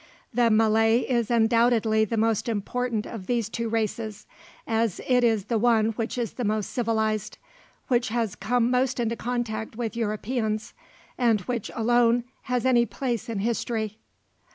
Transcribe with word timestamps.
The 0.33 0.49
Malay 0.49 1.01
is 1.01 1.29
undoubtedly 1.29 2.05
the 2.05 2.17
most 2.17 2.49
important 2.49 3.05
of 3.05 3.27
these 3.27 3.49
two 3.49 3.69
races, 3.69 4.25
as 4.65 4.99
it 5.07 5.23
is 5.23 5.43
the 5.45 5.59
one 5.59 5.89
which 5.91 6.17
is 6.17 6.33
the 6.33 6.43
most 6.43 6.71
civilized, 6.71 7.37
which 7.87 8.07
has 8.09 8.33
come 8.35 8.71
most 8.71 8.99
into 8.99 9.15
contact 9.15 9.75
with 9.75 9.95
Europeans, 9.95 10.73
and 11.19 11.41
which 11.41 11.69
alone 11.75 12.23
has 12.49 12.65
any 12.65 12.87
place 12.87 13.29
in 13.29 13.41
history. 13.41 13.99